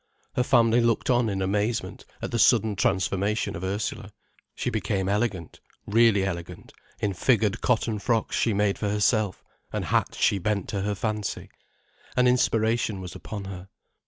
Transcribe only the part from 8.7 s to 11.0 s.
for herself, and hats she bent to her